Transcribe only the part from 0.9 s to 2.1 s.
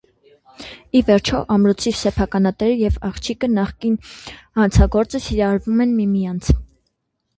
Ի վերջո, ամրոցի